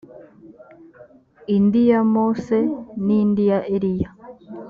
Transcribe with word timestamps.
indi 1.55 1.81
ya 1.89 2.01
mose 2.13 2.57
n 3.05 3.07
indi 3.21 3.43
ya 3.51 3.59
eliya 3.75 4.09